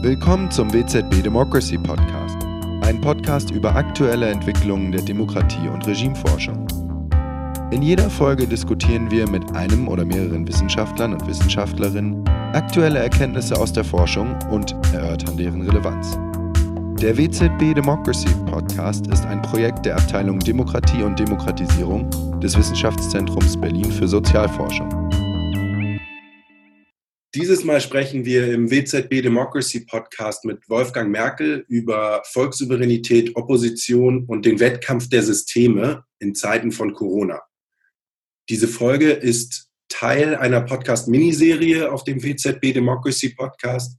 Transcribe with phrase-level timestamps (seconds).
[0.00, 2.38] Willkommen zum WZB Democracy Podcast,
[2.82, 6.68] ein Podcast über aktuelle Entwicklungen der Demokratie- und Regimeforschung.
[7.72, 13.72] In jeder Folge diskutieren wir mit einem oder mehreren Wissenschaftlern und Wissenschaftlerinnen aktuelle Erkenntnisse aus
[13.72, 16.16] der Forschung und erörtern deren Relevanz.
[17.02, 22.08] Der WZB Democracy Podcast ist ein Projekt der Abteilung Demokratie und Demokratisierung
[22.40, 25.07] des Wissenschaftszentrums Berlin für Sozialforschung.
[27.34, 34.46] Dieses Mal sprechen wir im WZB Democracy Podcast mit Wolfgang Merkel über Volkssouveränität, Opposition und
[34.46, 37.42] den Wettkampf der Systeme in Zeiten von Corona.
[38.48, 43.98] Diese Folge ist Teil einer Podcast-Miniserie auf dem WZB Democracy Podcast,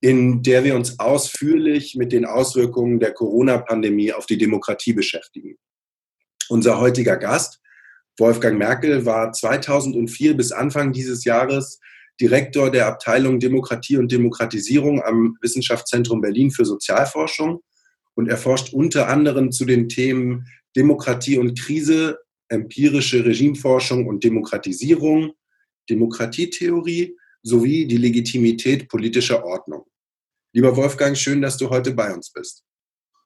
[0.00, 5.56] in der wir uns ausführlich mit den Auswirkungen der Corona-Pandemie auf die Demokratie beschäftigen.
[6.48, 7.60] Unser heutiger Gast,
[8.18, 11.80] Wolfgang Merkel, war 2004 bis Anfang dieses Jahres
[12.22, 17.62] Direktor der Abteilung Demokratie und Demokratisierung am Wissenschaftszentrum Berlin für Sozialforschung
[18.14, 25.32] und er forscht unter anderem zu den Themen Demokratie und Krise, empirische Regimeforschung und Demokratisierung,
[25.90, 29.84] Demokratietheorie sowie die Legitimität politischer Ordnung.
[30.52, 32.62] Lieber Wolfgang, schön, dass du heute bei uns bist.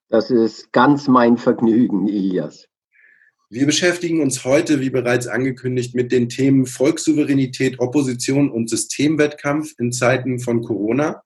[0.08, 2.66] Das ist ganz mein Vergnügen, Ilias.
[3.48, 9.92] Wir beschäftigen uns heute, wie bereits angekündigt, mit den Themen Volkssouveränität, Opposition und Systemwettkampf in
[9.92, 11.22] Zeiten von Corona.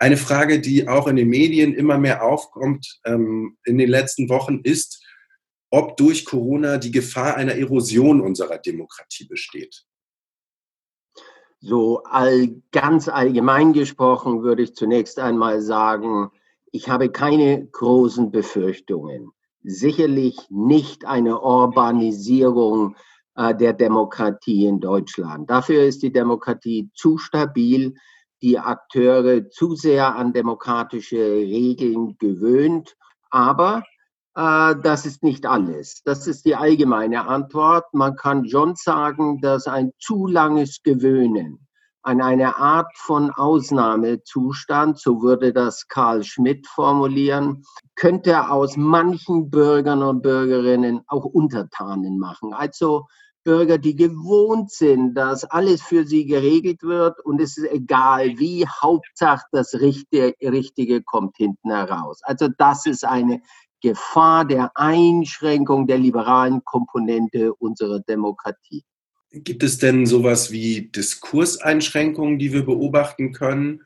[0.00, 4.58] Eine Frage, die auch in den Medien immer mehr aufkommt ähm, in den letzten Wochen,
[4.64, 5.06] ist,
[5.70, 9.84] ob durch Corona die Gefahr einer Erosion unserer Demokratie besteht.
[11.60, 16.32] So all, ganz allgemein gesprochen würde ich zunächst einmal sagen,
[16.72, 19.32] ich habe keine großen Befürchtungen
[19.64, 22.96] sicherlich nicht eine Urbanisierung
[23.34, 25.48] äh, der Demokratie in Deutschland.
[25.50, 27.94] Dafür ist die Demokratie zu stabil,
[28.42, 32.96] die Akteure zu sehr an demokratische Regeln gewöhnt.
[33.30, 33.84] Aber
[34.34, 36.02] äh, das ist nicht alles.
[36.04, 37.92] Das ist die allgemeine Antwort.
[37.92, 41.66] Man kann schon sagen, dass ein zu langes Gewöhnen
[42.02, 47.64] an eine Art von Ausnahmezustand, so würde das Karl Schmidt formulieren,
[47.94, 52.52] könnte aus manchen Bürgern und Bürgerinnen auch Untertanen machen.
[52.52, 53.06] Also
[53.44, 58.66] Bürger, die gewohnt sind, dass alles für sie geregelt wird und es ist egal wie,
[58.66, 62.20] Hauptsache das Richtige, Richtige kommt hinten heraus.
[62.22, 63.42] Also das ist eine
[63.80, 68.84] Gefahr der Einschränkung der liberalen Komponente unserer Demokratie.
[69.32, 73.82] Gibt es denn sowas wie Diskurseinschränkungen, die wir beobachten können?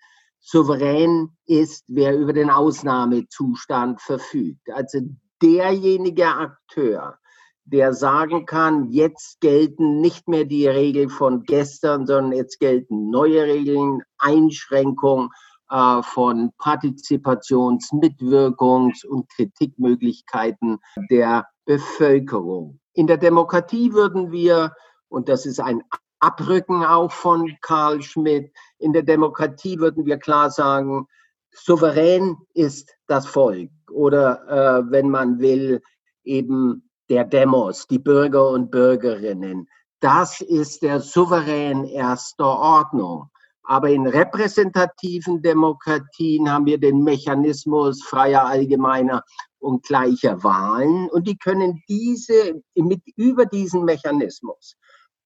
[0.40, 4.70] souverän ist, wer über den Ausnahmezustand verfügt.
[4.70, 4.98] Also
[5.42, 7.16] derjenige Akteur,
[7.64, 13.44] der sagen kann, jetzt gelten nicht mehr die Regeln von gestern, sondern jetzt gelten neue
[13.44, 15.30] Regeln, Einschränkungen
[15.70, 20.78] äh, von Partizipations-, Mitwirkungs- und Kritikmöglichkeiten
[21.10, 22.80] der Bevölkerung.
[22.94, 24.74] In der Demokratie würden wir,
[25.08, 25.82] und das ist ein
[26.20, 31.06] Abrücken auch von Karl Schmidt, in der Demokratie würden wir klar sagen,
[31.52, 35.82] souverän ist das Volk oder äh, wenn man will,
[36.24, 39.68] eben der Demos, die Bürger und Bürgerinnen.
[40.00, 43.30] Das ist der Souverän erster Ordnung.
[43.66, 49.22] Aber in repräsentativen Demokratien haben wir den Mechanismus freier, allgemeiner
[49.58, 51.08] und gleicher Wahlen.
[51.10, 54.76] Und die können diese, mit, über diesen Mechanismus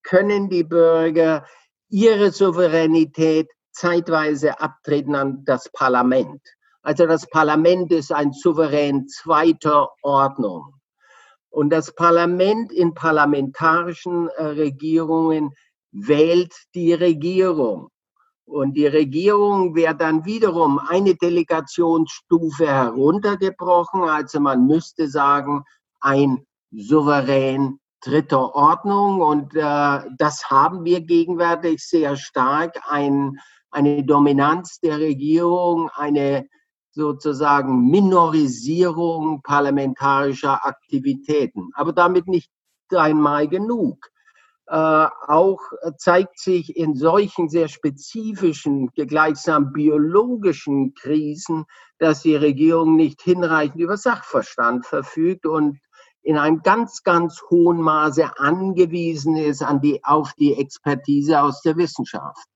[0.03, 1.45] können die Bürger
[1.89, 6.41] ihre Souveränität zeitweise abtreten an das Parlament.
[6.81, 10.73] Also das Parlament ist ein Souverän zweiter Ordnung.
[11.49, 15.51] Und das Parlament in parlamentarischen äh, Regierungen
[15.91, 17.89] wählt die Regierung.
[18.51, 24.03] Und die Regierung wird dann wiederum eine Delegationsstufe heruntergebrochen.
[24.03, 25.63] Also man müsste sagen,
[26.01, 29.21] ein Souverän dritter Ordnung.
[29.21, 32.77] Und äh, das haben wir gegenwärtig sehr stark.
[32.89, 33.37] Ein,
[33.69, 36.47] eine Dominanz der Regierung, eine
[36.91, 41.69] sozusagen Minorisierung parlamentarischer Aktivitäten.
[41.73, 42.51] Aber damit nicht
[42.93, 44.09] einmal genug.
[44.71, 45.59] Äh, auch
[45.97, 51.65] zeigt sich in solchen sehr spezifischen, gleichsam biologischen Krisen,
[51.99, 55.77] dass die Regierung nicht hinreichend über Sachverstand verfügt und
[56.21, 61.75] in einem ganz, ganz hohen Maße angewiesen ist an die, auf die Expertise aus der
[61.75, 62.47] Wissenschaft.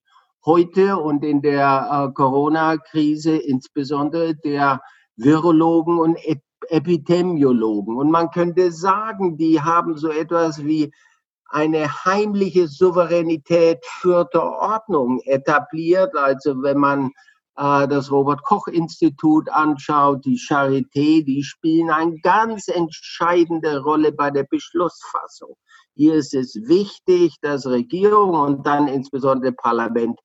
[0.45, 4.79] Heute und in der äh, Corona-Krise insbesondere der
[5.17, 6.17] Virologen und
[6.69, 7.97] Epidemiologen.
[7.97, 10.93] Und man könnte sagen, die haben so etwas wie
[11.49, 16.15] eine heimliche Souveränität vierter Ordnung etabliert.
[16.15, 17.11] Also wenn man
[17.57, 24.31] äh, das Robert Koch Institut anschaut, die Charité, die spielen eine ganz entscheidende Rolle bei
[24.31, 25.55] der Beschlussfassung.
[25.95, 30.19] Hier ist es wichtig, dass Regierung und dann insbesondere Parlament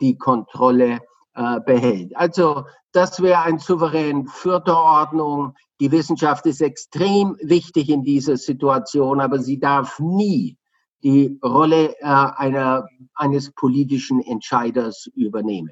[0.00, 1.00] die Kontrolle
[1.34, 2.14] äh, behält.
[2.16, 5.54] Also das wäre ein souverän vierter Ordnung.
[5.80, 10.58] Die Wissenschaft ist extrem wichtig in dieser Situation, aber sie darf nie
[11.04, 15.70] die Rolle äh, einer, eines politischen Entscheiders übernehmen.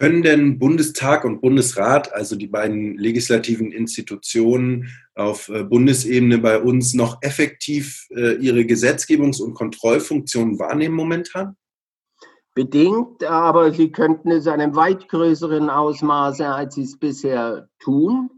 [0.00, 6.94] Können denn Bundestag und Bundesrat, also die beiden legislativen Institutionen auf äh, Bundesebene bei uns,
[6.94, 11.54] noch effektiv äh, ihre Gesetzgebungs- und Kontrollfunktionen wahrnehmen momentan?
[12.54, 18.30] Bedingt, aber sie könnten es in einem weit größeren Ausmaße, als sie es bisher tun.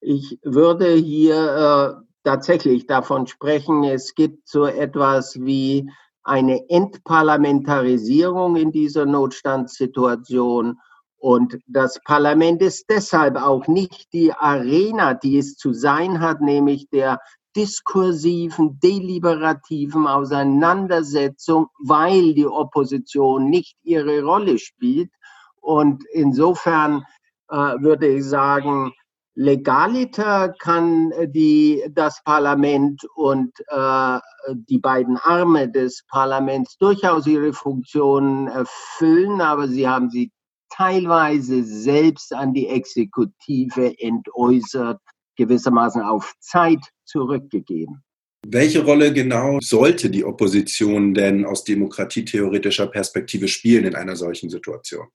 [0.00, 5.90] Ich würde hier äh, tatsächlich davon sprechen, es gibt so etwas wie
[6.22, 10.78] eine Entparlamentarisierung in dieser Notstandssituation
[11.20, 16.88] und das Parlament ist deshalb auch nicht die Arena, die es zu sein hat, nämlich
[16.88, 17.20] der
[17.54, 25.10] diskursiven, deliberativen Auseinandersetzung, weil die Opposition nicht ihre Rolle spielt.
[25.60, 27.04] Und insofern
[27.50, 28.94] äh, würde ich sagen,
[29.40, 34.18] legaliter kann die, das Parlament und äh,
[34.68, 40.30] die beiden Arme des Parlaments durchaus ihre Funktionen erfüllen, aber sie haben sie
[40.68, 45.00] teilweise selbst an die Exekutive entäußert,
[45.36, 48.02] gewissermaßen auf Zeit zurückgegeben.
[48.46, 55.06] Welche Rolle genau sollte die Opposition denn aus demokratietheoretischer Perspektive spielen in einer solchen Situation?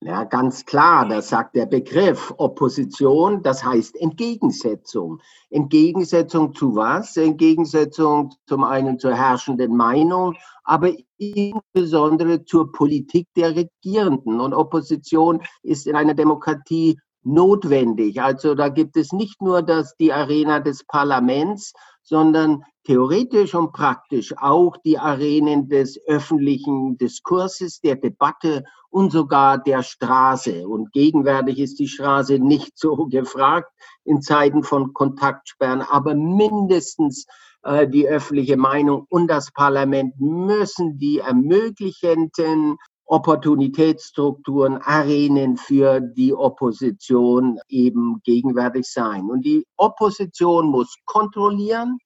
[0.00, 5.20] Ja, ganz klar, das sagt der Begriff Opposition, das heißt Entgegensetzung.
[5.50, 7.16] Entgegensetzung zu was?
[7.16, 14.38] Entgegensetzung zum einen zur herrschenden Meinung, aber insbesondere zur Politik der Regierenden.
[14.40, 18.22] Und Opposition ist in einer Demokratie notwendig.
[18.22, 24.32] Also da gibt es nicht nur das, die Arena des Parlaments, sondern theoretisch und praktisch
[24.38, 30.66] auch die Arenen des öffentlichen Diskurses, der Debatte und sogar der Straße.
[30.66, 33.70] Und gegenwärtig ist die Straße nicht so gefragt
[34.04, 37.26] in Zeiten von Kontaktsperren, aber mindestens
[37.62, 47.58] äh, die öffentliche Meinung und das Parlament müssen die ermöglichenden Opportunitätsstrukturen, Arenen für die Opposition
[47.68, 49.28] eben gegenwärtig sein.
[49.28, 51.98] Und die Opposition muss kontrollieren,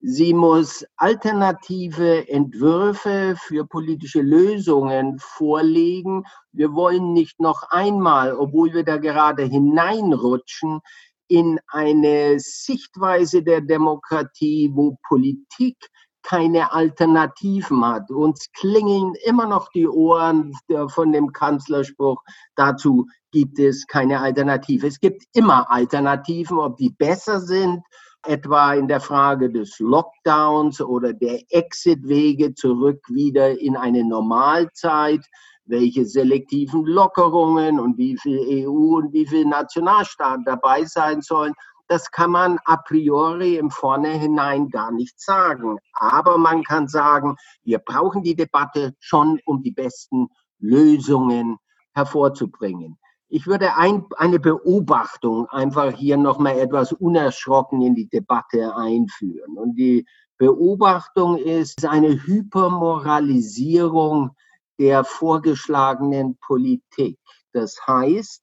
[0.00, 6.24] Sie muss alternative Entwürfe für politische Lösungen vorlegen.
[6.52, 10.80] Wir wollen nicht noch einmal, obwohl wir da gerade hineinrutschen,
[11.28, 15.76] in eine Sichtweise der Demokratie, wo Politik
[16.22, 18.10] keine Alternativen hat.
[18.10, 20.52] Uns klingeln immer noch die Ohren
[20.88, 22.22] von dem Kanzlerspruch,
[22.54, 24.86] dazu gibt es keine Alternative.
[24.86, 27.80] Es gibt immer Alternativen, ob die besser sind,
[28.26, 35.24] etwa in der Frage des Lockdowns oder der Exitwege zurück wieder in eine Normalzeit,
[35.64, 41.54] welche selektiven Lockerungen und wie viel EU und wie viel Nationalstaaten dabei sein sollen
[41.88, 45.78] das kann man a priori im Vornherein gar nicht sagen.
[45.92, 50.28] Aber man kann sagen, wir brauchen die Debatte schon, um die besten
[50.58, 51.58] Lösungen
[51.94, 52.98] hervorzubringen.
[53.28, 59.56] Ich würde ein, eine Beobachtung einfach hier nochmal etwas unerschrocken in die Debatte einführen.
[59.56, 60.06] Und die
[60.38, 64.30] Beobachtung ist eine Hypermoralisierung
[64.78, 67.18] der vorgeschlagenen Politik.
[67.52, 68.42] Das heißt,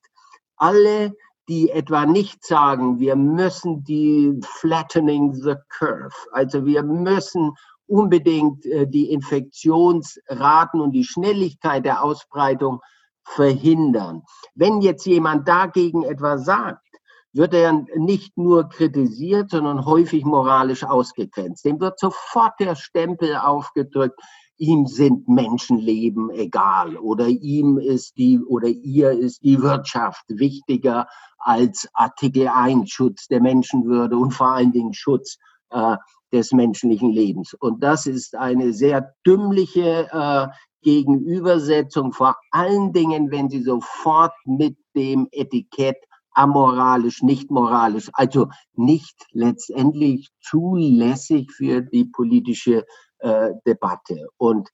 [0.57, 1.13] alle,
[1.47, 7.53] die etwa nicht sagen, wir müssen die flattening the curve, also wir müssen
[7.85, 12.79] unbedingt äh, die Infektionsraten und die Schnelligkeit der Ausbreitung
[13.23, 14.23] verhindern.
[14.55, 16.79] Wenn jetzt jemand dagegen etwas sagt,
[17.33, 21.65] wird er nicht nur kritisiert, sondern häufig moralisch ausgegrenzt.
[21.65, 24.19] Dem wird sofort der Stempel aufgedrückt,
[24.57, 31.07] ihm sind Menschenleben egal oder ihm ist die oder ihr ist die Wirtschaft wichtiger
[31.39, 35.37] als Artikel 1 Schutz der Menschenwürde und vor allen Dingen Schutz
[35.71, 35.97] äh,
[36.33, 37.53] des menschlichen Lebens.
[37.53, 40.47] Und das ist eine sehr dümmliche äh,
[40.81, 45.97] Gegenübersetzung, vor allen Dingen, wenn sie sofort mit dem Etikett
[46.31, 52.85] amoralisch, nicht moralisch, also nicht letztendlich zulässig für die politische
[53.19, 54.27] äh, Debatte.
[54.37, 54.69] Und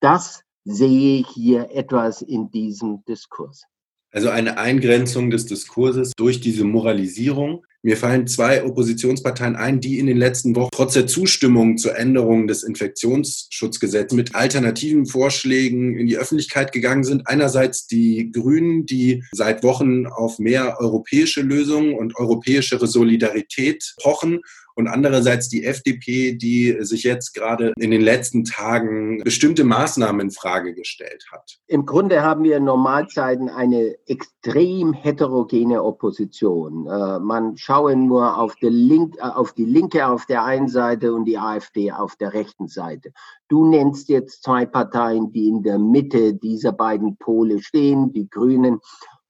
[0.00, 3.64] das sehe ich hier etwas in diesem Diskurs.
[4.12, 7.64] Also eine Eingrenzung des Diskurses durch diese Moralisierung.
[7.88, 12.46] Mir fallen zwei Oppositionsparteien ein, die in den letzten Wochen trotz der Zustimmung zur Änderung
[12.46, 17.26] des Infektionsschutzgesetzes mit alternativen Vorschlägen in die Öffentlichkeit gegangen sind.
[17.28, 24.40] Einerseits die Grünen, die seit Wochen auf mehr europäische Lösungen und europäischere Solidarität pochen
[24.78, 30.30] und andererseits die FDP, die sich jetzt gerade in den letzten Tagen bestimmte Maßnahmen in
[30.30, 31.58] Frage gestellt hat.
[31.66, 36.86] Im Grunde haben wir in Normalzeiten eine extrem heterogene Opposition.
[36.86, 41.12] Äh, man schaue nur auf die, Link, äh, auf die Linke auf der einen Seite
[41.12, 43.10] und die AfD auf der rechten Seite.
[43.48, 48.78] Du nennst jetzt zwei Parteien, die in der Mitte dieser beiden Pole stehen, die Grünen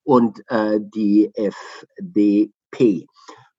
[0.04, 3.06] und äh, die FDP.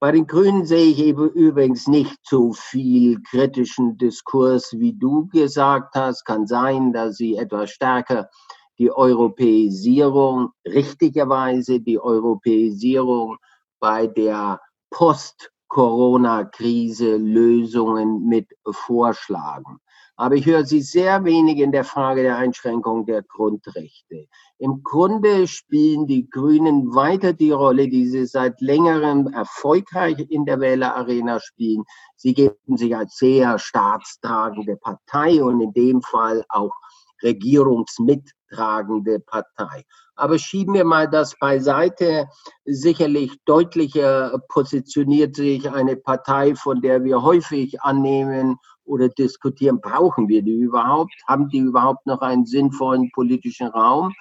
[0.00, 5.94] Bei den Grünen sehe ich eben übrigens nicht so viel kritischen Diskurs, wie du gesagt
[5.94, 6.24] hast.
[6.24, 8.30] Kann sein, dass sie etwas stärker
[8.78, 13.36] die Europäisierung, richtigerweise die Europäisierung
[13.78, 19.80] bei der Post-Corona-Krise Lösungen mit vorschlagen.
[20.20, 24.26] Aber ich höre Sie sehr wenig in der Frage der Einschränkung der Grundrechte.
[24.58, 30.60] Im Grunde spielen die Grünen weiter die Rolle, die sie seit längerem erfolgreich in der
[30.60, 31.84] Wählerarena spielen.
[32.16, 36.74] Sie geben sich als sehr staatstragende Partei und in dem Fall auch
[37.22, 39.86] regierungsmittragende Partei.
[40.16, 42.28] Aber schieben wir mal das beiseite.
[42.66, 48.58] Sicherlich deutlicher positioniert sich eine Partei, von der wir häufig annehmen
[48.90, 51.12] oder diskutieren, brauchen wir die überhaupt?
[51.28, 54.12] Haben die überhaupt noch einen sinnvollen politischen Raum?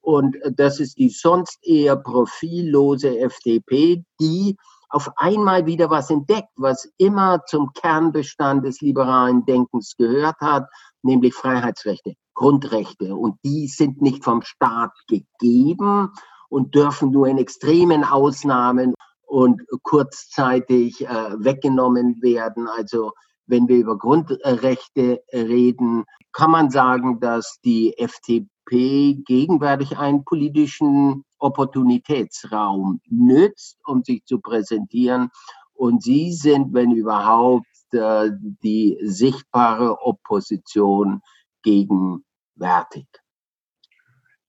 [0.00, 4.56] Und das ist die sonst eher profillose FDP, die
[4.90, 10.66] auf einmal wieder was entdeckt, was immer zum Kernbestand des liberalen Denkens gehört hat,
[11.02, 13.14] nämlich Freiheitsrechte, Grundrechte.
[13.14, 16.10] Und die sind nicht vom Staat gegeben
[16.48, 18.94] und dürfen nur in extremen Ausnahmen
[19.26, 21.08] und kurzzeitig äh,
[21.38, 22.66] weggenommen werden.
[22.66, 23.12] Also
[23.48, 33.00] wenn wir über Grundrechte reden, kann man sagen, dass die FDP gegenwärtig einen politischen Opportunitätsraum
[33.08, 35.30] nützt, um sich zu präsentieren.
[35.74, 38.30] Und sie sind, wenn überhaupt, äh,
[38.62, 41.22] die sichtbare Opposition
[41.62, 43.06] gegenwärtig.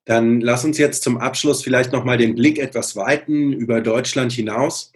[0.05, 4.31] Dann lass uns jetzt zum Abschluss vielleicht noch mal den Blick etwas weiten über Deutschland
[4.31, 4.91] hinaus.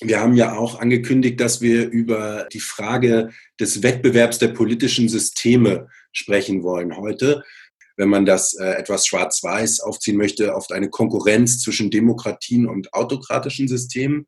[0.00, 5.88] Wir haben ja auch angekündigt, dass wir über die Frage des Wettbewerbs der politischen Systeme
[6.12, 7.42] sprechen wollen heute
[7.96, 13.68] wenn man das äh, etwas schwarz-weiß aufziehen möchte, oft eine Konkurrenz zwischen Demokratien und autokratischen
[13.68, 14.26] Systemen.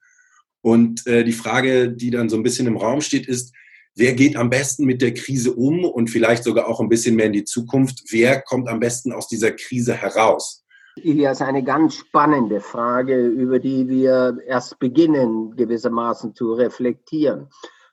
[0.62, 3.52] Und äh, die Frage, die dann so ein bisschen im Raum steht, ist,
[3.94, 7.26] wer geht am besten mit der Krise um und vielleicht sogar auch ein bisschen mehr
[7.26, 8.04] in die Zukunft?
[8.10, 10.64] Wer kommt am besten aus dieser Krise heraus?
[10.96, 17.48] Ilias, eine ganz spannende Frage, über die wir erst beginnen, gewissermaßen zu reflektieren.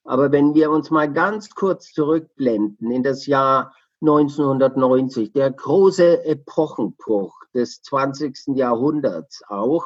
[0.05, 7.33] Aber wenn wir uns mal ganz kurz zurückblenden in das Jahr 1990, der große Epochenbruch
[7.53, 8.55] des 20.
[8.55, 9.85] Jahrhunderts auch,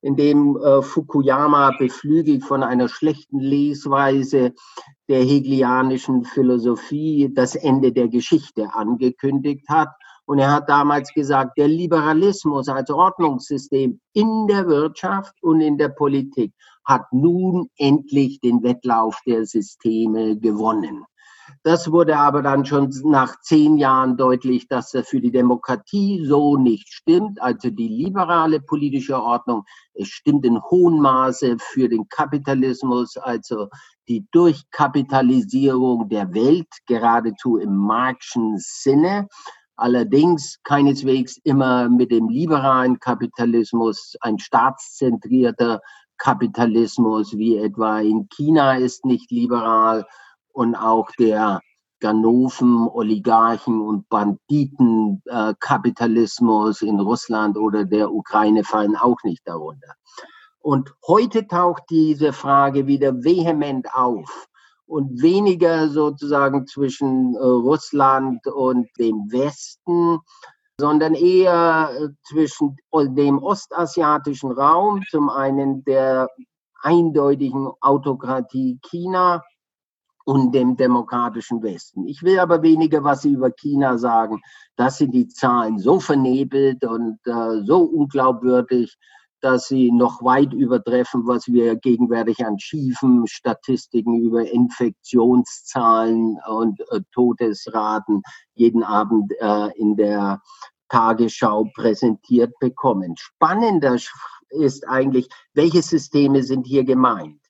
[0.00, 4.54] in dem äh, Fukuyama beflügelt von einer schlechten Lesweise
[5.08, 9.88] der hegelianischen Philosophie das Ende der Geschichte angekündigt hat.
[10.28, 15.88] Und er hat damals gesagt, der Liberalismus als Ordnungssystem in der Wirtschaft und in der
[15.88, 16.52] Politik
[16.84, 21.06] hat nun endlich den Wettlauf der Systeme gewonnen.
[21.62, 26.58] Das wurde aber dann schon nach zehn Jahren deutlich, dass das für die Demokratie so
[26.58, 27.40] nicht stimmt.
[27.40, 33.68] Also die liberale politische Ordnung, es stimmt in hohem Maße für den Kapitalismus, also
[34.08, 39.28] die Durchkapitalisierung der Welt, geradezu im marxischen Sinne.
[39.78, 45.80] Allerdings keineswegs immer mit dem liberalen Kapitalismus, ein staatszentrierter
[46.16, 50.04] Kapitalismus wie etwa in China ist nicht liberal
[50.52, 51.60] und auch der
[52.00, 59.94] Ganoven, Oligarchen und Banditenkapitalismus äh, in Russland oder der Ukraine fallen auch nicht darunter.
[60.58, 64.47] Und heute taucht diese Frage wieder vehement auf
[64.88, 70.18] und weniger sozusagen zwischen äh, Russland und dem Westen,
[70.80, 76.28] sondern eher äh, zwischen dem ostasiatischen Raum, zum einen der
[76.82, 79.42] eindeutigen Autokratie China
[80.24, 82.06] und dem demokratischen Westen.
[82.06, 84.40] Ich will aber weniger was über China sagen.
[84.76, 88.96] Das sind die Zahlen so vernebelt und äh, so unglaubwürdig,
[89.40, 97.00] dass sie noch weit übertreffen, was wir gegenwärtig an schiefen Statistiken über Infektionszahlen und äh,
[97.12, 98.22] Todesraten
[98.54, 100.40] jeden Abend äh, in der
[100.88, 103.14] Tagesschau präsentiert bekommen.
[103.18, 103.96] Spannender
[104.50, 107.40] ist eigentlich, welche Systeme sind hier gemeint?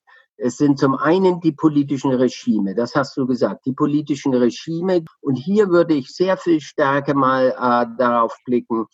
[0.41, 5.05] Es sind zum einen die politischen Regime, das hast du gesagt, die politischen Regime.
[5.21, 8.87] Und hier würde ich sehr viel stärker mal äh, darauf blicken,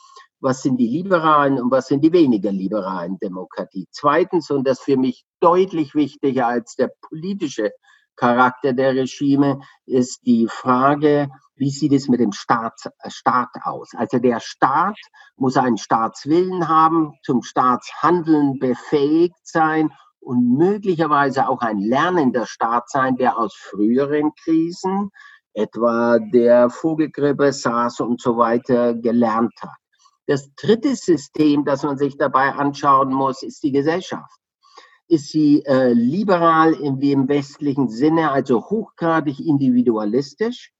[0.44, 3.88] was sind die liberalen und was sind die weniger liberalen Demokratie.
[3.90, 7.72] Zweitens, und das für mich deutlich wichtiger als der politische
[8.14, 13.92] Charakter der Regime, ist die Frage, wie sieht es mit dem Staat, äh, Staat aus?
[13.96, 14.98] Also der Staat
[15.36, 23.16] muss einen Staatswillen haben, zum Staatshandeln befähigt sein und möglicherweise auch ein lernender Staat sein,
[23.16, 25.08] der aus früheren Krisen,
[25.54, 29.83] etwa der Vogelgrippe, SARS und so weiter, gelernt hat.
[30.26, 34.38] Das dritte System, das man sich dabei anschauen muss, ist die Gesellschaft.
[35.06, 40.72] Ist sie äh, liberal in dem westlichen Sinne, also hochgradig individualistisch?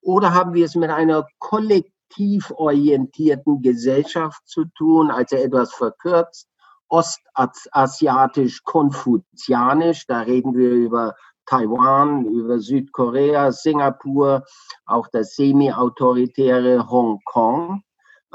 [0.00, 6.48] Oder haben wir es mit einer kollektiv orientierten Gesellschaft zu tun, also etwas verkürzt,
[6.88, 10.06] ostasiatisch konfuzianisch.
[10.06, 14.44] Da reden wir über Taiwan, über Südkorea, Singapur,
[14.84, 17.82] auch das semi-autoritäre Hongkong.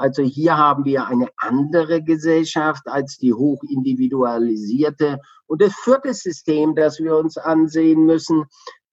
[0.02, 5.20] Also hier haben wir eine andere Gesellschaft als die hochindividualisierte.
[5.46, 8.42] Und das vierte System, das wir uns ansehen müssen,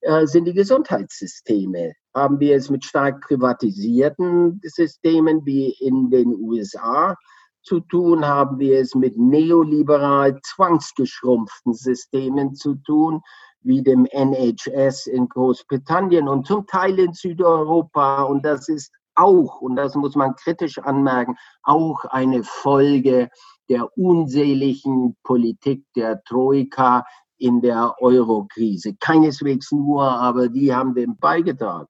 [0.02, 1.94] äh, sind die Gesundheitssysteme.
[2.14, 7.16] Haben wir es mit stark privatisierten Systemen wie in den USA
[7.64, 13.20] zu tun, haben wir es mit neoliberal zwangsgeschrumpften Systemen zu tun,
[13.62, 18.22] wie dem NHS in Großbritannien und zum Teil in Südeuropa.
[18.22, 23.28] Und das ist auch, und das muss man kritisch anmerken, auch eine Folge
[23.68, 27.04] der unseligen Politik der Troika
[27.38, 28.94] in der Eurokrise.
[28.98, 31.88] Keineswegs nur, aber die haben dem beigetragen.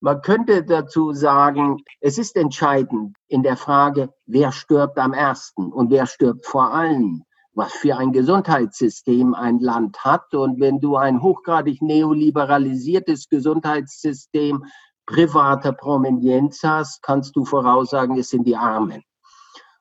[0.00, 5.90] Man könnte dazu sagen, es ist entscheidend in der Frage, wer stirbt am ersten und
[5.90, 10.34] wer stirbt vor allem, was für ein Gesundheitssystem ein Land hat.
[10.34, 14.64] Und wenn du ein hochgradig neoliberalisiertes Gesundheitssystem
[15.06, 19.02] privater Provenienz hast, kannst du voraussagen, es sind die Armen.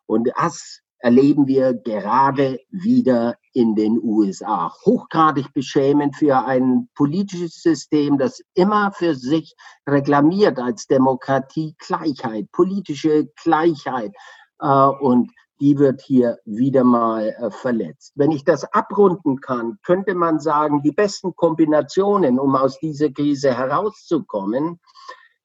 [0.06, 4.74] Und das erleben wir gerade wieder in den USA.
[4.86, 9.56] Hochgradig beschämend für ein politisches System, das immer für sich
[9.88, 14.14] reklamiert als Demokratie Gleichheit, politische Gleichheit.
[14.60, 18.14] Äh, und die wird hier wieder mal äh, verletzt.
[18.16, 23.56] Wenn ich das abrunden kann, könnte man sagen, die besten Kombinationen, um aus dieser Krise
[23.56, 24.80] herauszukommen,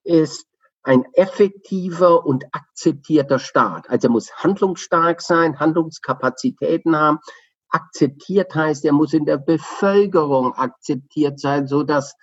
[0.03, 0.47] ist
[0.83, 3.89] ein effektiver und akzeptierter Staat.
[3.89, 7.19] Also er muss handlungsstark sein, Handlungskapazitäten haben.
[7.69, 12.15] Akzeptiert heißt, er muss in der Bevölkerung akzeptiert sein, so dass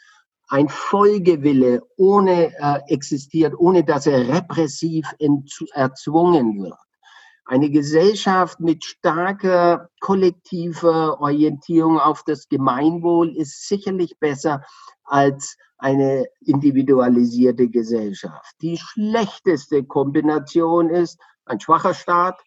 [0.49, 5.07] ein Folgewille ohne äh, existiert, ohne dass er repressiv
[5.73, 6.75] erzwungen wird.
[7.49, 14.63] Eine Gesellschaft mit starker kollektiver Orientierung auf das Gemeinwohl ist sicherlich besser
[15.05, 18.55] als eine individualisierte Gesellschaft.
[18.61, 22.39] Die schlechteste Kombination ist ein schwacher Staat,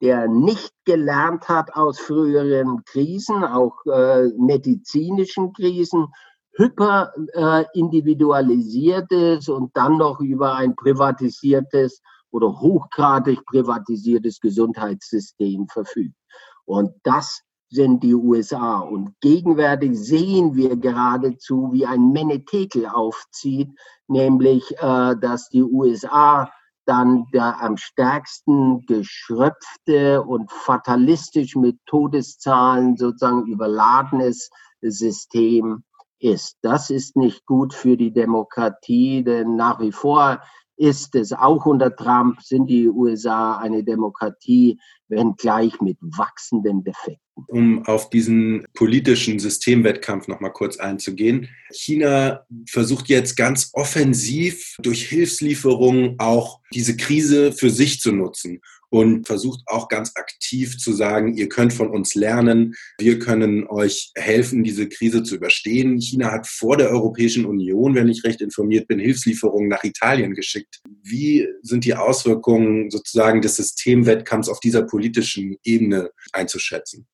[0.00, 6.06] der nicht gelernt hat aus früheren Krisen, auch äh, medizinischen Krisen,
[6.52, 16.16] hyper äh, individualisiertes und dann noch über ein privatisiertes oder hochgradig privatisiertes Gesundheitssystem verfügt.
[16.64, 18.78] Und das sind die USA.
[18.78, 23.70] Und gegenwärtig sehen wir geradezu, wie ein Menetekel aufzieht,
[24.06, 26.50] nämlich, äh, dass die USA
[26.86, 35.82] dann der am stärksten geschröpfte und fatalistisch mit Todeszahlen sozusagen überladenes System
[36.20, 36.56] ist.
[36.62, 40.40] Das ist nicht gut für die Demokratie, denn nach wie vor
[40.76, 47.20] ist es auch unter Trump, sind die USA eine Demokratie, wenngleich mit wachsenden Defekten.
[47.48, 51.48] Um auf diesen politischen Systemwettkampf nochmal kurz einzugehen.
[51.70, 59.26] China versucht jetzt ganz offensiv durch Hilfslieferungen auch diese Krise für sich zu nutzen und
[59.26, 64.64] versucht auch ganz aktiv zu sagen, ihr könnt von uns lernen, wir können euch helfen,
[64.64, 66.00] diese Krise zu überstehen.
[66.00, 70.80] China hat vor der Europäischen Union, wenn ich recht informiert bin, Hilfslieferungen nach Italien geschickt.
[71.02, 77.06] Wie sind die Auswirkungen sozusagen des Systemwettkampfs auf dieser politischen Ebene einzuschätzen?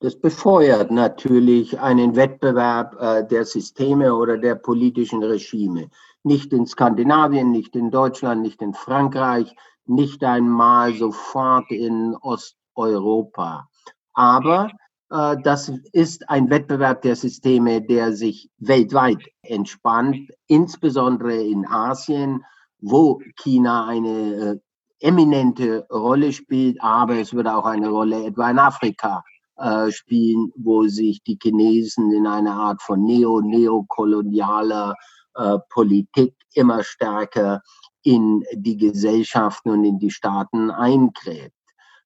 [0.00, 5.88] Das befeuert natürlich einen Wettbewerb äh, der Systeme oder der politischen Regime.
[6.22, 9.54] Nicht in Skandinavien, nicht in Deutschland, nicht in Frankreich,
[9.86, 13.68] nicht einmal sofort in Osteuropa.
[14.14, 14.70] Aber
[15.10, 22.44] äh, das ist ein Wettbewerb der Systeme, der sich weltweit entspannt, insbesondere in Asien,
[22.80, 24.58] wo China eine äh,
[25.00, 29.22] eminente Rolle spielt, aber es wird auch eine Rolle etwa in Afrika
[29.56, 34.94] äh, spielen, wo sich die Chinesen in einer Art von neo-neokolonialer
[35.34, 37.62] äh, Politik immer stärker
[38.06, 41.52] in die Gesellschaften und in die Staaten eingräbt.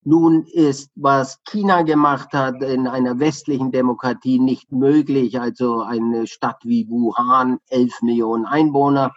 [0.03, 5.39] Nun ist, was China gemacht hat in einer westlichen Demokratie nicht möglich.
[5.39, 9.13] Also eine Stadt wie Wuhan, elf Millionen Einwohner,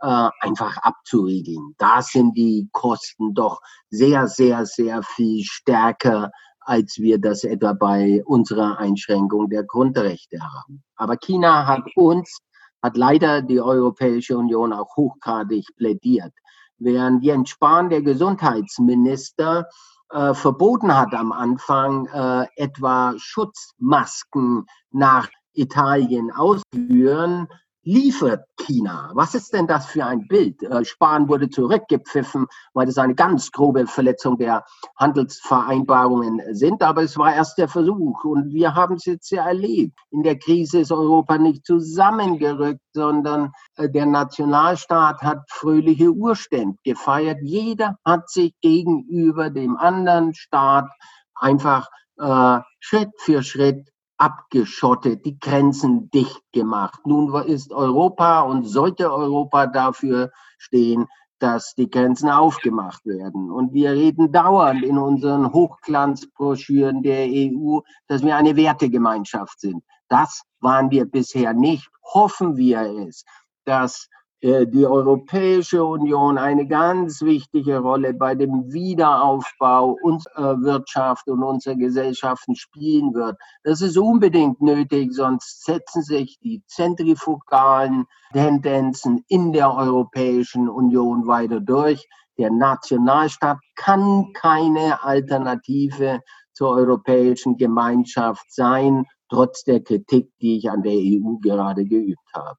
[0.00, 1.76] äh, einfach abzuriegeln.
[1.78, 8.24] Da sind die Kosten doch sehr, sehr, sehr viel stärker, als wir das etwa bei
[8.24, 10.82] unserer Einschränkung der Grundrechte haben.
[10.96, 12.40] Aber China hat uns
[12.84, 16.34] hat leider die Europäische Union auch hochgradig plädiert.
[16.76, 19.66] Während Jens Spahn, der Gesundheitsminister,
[20.10, 27.48] äh, verboten hat am Anfang, äh, etwa Schutzmasken nach Italien ausführen,
[27.84, 29.10] liefert China?
[29.14, 30.62] Was ist denn das für ein Bild?
[30.62, 34.64] Äh, Spahn wurde zurückgepfiffen, weil das eine ganz grobe Verletzung der
[34.96, 36.82] Handelsvereinbarungen sind.
[36.82, 38.24] Aber es war erst der Versuch.
[38.24, 39.98] Und wir haben es jetzt ja erlebt.
[40.10, 47.38] In der Krise ist Europa nicht zusammengerückt, sondern äh, der Nationalstaat hat fröhliche Urstände gefeiert.
[47.42, 50.90] Jeder hat sich gegenüber dem anderen Staat
[51.34, 57.06] einfach äh, Schritt für Schritt abgeschottet, die Grenzen dicht gemacht.
[57.06, 61.06] Nun ist Europa und sollte Europa dafür stehen,
[61.38, 63.50] dass die Grenzen aufgemacht werden.
[63.50, 69.82] Und wir reden dauernd in unseren Hochglanzbroschüren der EU, dass wir eine Wertegemeinschaft sind.
[70.08, 71.90] Das waren wir bisher nicht.
[72.14, 73.24] Hoffen wir es,
[73.64, 74.08] dass
[74.44, 82.54] die Europäische Union eine ganz wichtige Rolle bei dem Wiederaufbau unserer Wirtschaft und unserer Gesellschaften
[82.54, 83.38] spielen wird.
[83.62, 88.04] Das ist unbedingt nötig, sonst setzen sich die zentrifugalen
[88.34, 92.06] Tendenzen in der Europäischen Union weiter durch.
[92.36, 96.20] Der Nationalstaat kann keine Alternative
[96.52, 102.58] zur europäischen Gemeinschaft sein, trotz der Kritik, die ich an der EU gerade geübt habe.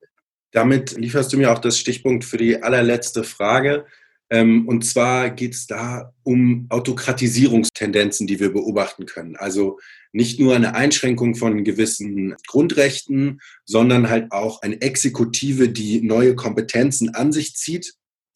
[0.56, 3.86] Damit lieferst du mir auch das Stichpunkt für die allerletzte Frage.
[4.30, 9.36] Ähm, und zwar geht es da um Autokratisierungstendenzen, die wir beobachten können.
[9.36, 9.80] Also
[10.14, 17.14] nicht nur eine Einschränkung von gewissen Grundrechten, sondern halt auch eine Exekutive, die neue Kompetenzen
[17.14, 17.94] an sich zieht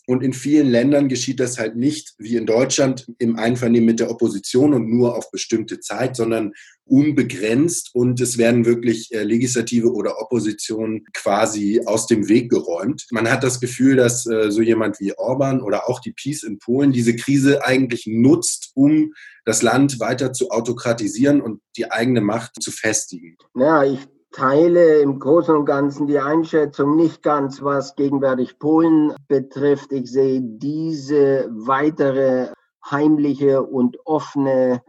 [0.10, 4.10] und in vielen Ländern geschieht das halt nicht wie in Deutschland im Einvernehmen mit der
[4.10, 6.54] Opposition und nur auf bestimmte Zeit, sondern
[6.86, 13.06] unbegrenzt und es werden wirklich äh, Legislative oder Opposition quasi aus dem Weg geräumt.
[13.12, 16.58] Man hat das Gefühl, dass äh, so jemand wie Orban oder auch die Peace in
[16.58, 19.14] Polen diese Krise eigentlich nutzt, um
[19.46, 23.38] das Land weiter zu autokratisieren und die eigene Macht zu festigen.
[23.56, 24.00] Ja, ich
[24.32, 29.92] teile im Großen und Ganzen die Einschätzung nicht ganz, was gegenwärtig Polen betrifft.
[29.92, 32.52] Ich sehe diese weitere
[32.90, 34.82] heimliche und offene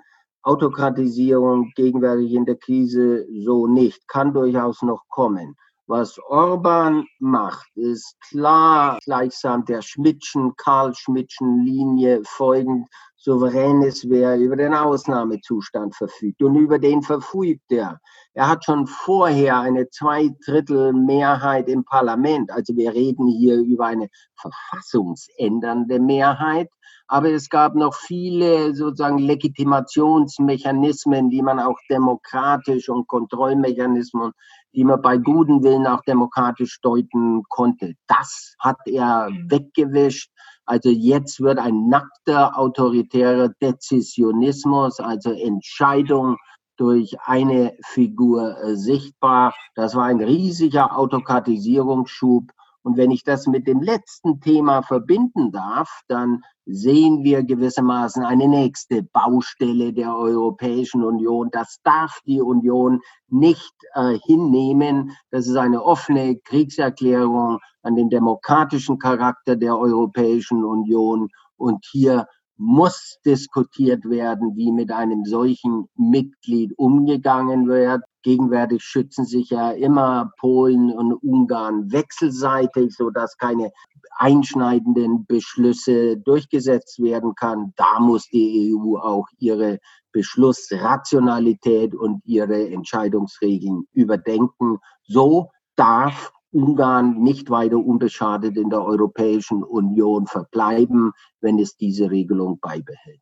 [0.42, 5.56] Autokratisierung gegenwärtig in der Krise so nicht, kann durchaus noch kommen.
[5.86, 12.86] Was Orban macht, ist klar gleichsam der Schmidtschen, Karl Schmidtschen Linie folgend,
[13.20, 16.42] souverän ist, wer über den Ausnahmezustand verfügt.
[16.42, 18.00] Und über den verfügt er.
[18.32, 22.50] Er hat schon vorher eine Zweidrittelmehrheit im Parlament.
[22.50, 26.70] Also wir reden hier über eine verfassungsändernde Mehrheit.
[27.08, 34.32] Aber es gab noch viele sozusagen Legitimationsmechanismen, die man auch demokratisch und Kontrollmechanismen,
[34.72, 37.94] die man bei guten Willen auch demokratisch deuten konnte.
[38.06, 40.30] Das hat er weggewischt.
[40.70, 46.36] Also jetzt wird ein nackter autoritärer Dezisionismus, also Entscheidung
[46.76, 49.52] durch eine Figur äh, sichtbar.
[49.74, 56.00] Das war ein riesiger Autokratisierungsschub und wenn ich das mit dem letzten Thema verbinden darf,
[56.08, 61.50] dann sehen wir gewissermaßen eine nächste Baustelle der Europäischen Union.
[61.50, 65.16] Das darf die Union nicht äh, hinnehmen.
[65.30, 71.28] Das ist eine offene Kriegserklärung an den demokratischen Charakter der Europäischen Union.
[71.56, 72.26] Und hier
[72.60, 78.02] muss diskutiert werden, wie mit einem solchen Mitglied umgegangen wird.
[78.22, 83.70] Gegenwärtig schützen sich ja immer Polen und Ungarn wechselseitig, sodass keine
[84.18, 87.72] einschneidenden Beschlüsse durchgesetzt werden kann.
[87.76, 89.78] Da muss die EU auch ihre
[90.12, 94.76] Beschlussrationalität und ihre Entscheidungsregeln überdenken.
[95.04, 102.58] So darf Ungarn nicht weiter unbeschadet in der Europäischen Union verbleiben, wenn es diese Regelung
[102.60, 103.20] beibehält.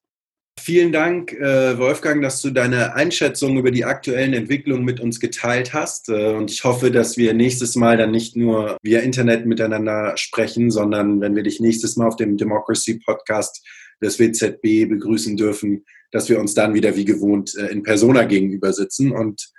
[0.58, 5.72] Vielen Dank, äh, Wolfgang, dass du deine Einschätzung über die aktuellen Entwicklungen mit uns geteilt
[5.72, 6.08] hast.
[6.08, 10.70] Äh, und ich hoffe, dass wir nächstes Mal dann nicht nur via Internet miteinander sprechen,
[10.70, 13.64] sondern wenn wir dich nächstes Mal auf dem Democracy Podcast
[14.02, 18.72] des WZB begrüßen dürfen, dass wir uns dann wieder wie gewohnt äh, in Persona gegenüber
[18.72, 19.12] sitzen.
[19.12, 19.50] Und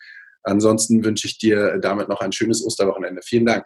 [0.44, 3.22] Ansonsten wünsche ich dir damit noch ein schönes Osterwochenende.
[3.24, 3.66] Vielen Dank.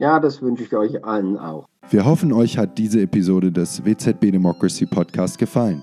[0.00, 1.66] Ja, das wünsche ich euch allen auch.
[1.90, 5.82] Wir hoffen, euch hat diese Episode des WZB Democracy Podcast gefallen.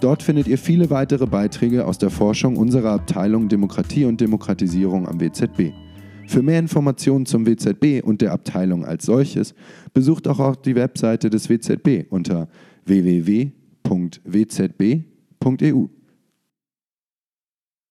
[0.00, 5.20] Dort findet ihr viele weitere Beiträge aus der Forschung unserer Abteilung Demokratie und Demokratisierung am
[5.20, 5.72] WZB.
[6.26, 9.54] Für mehr Informationen zum WZB und der Abteilung als solches
[9.92, 12.48] besucht auch die Webseite des WZB unter
[12.86, 13.54] www.wzb.eu.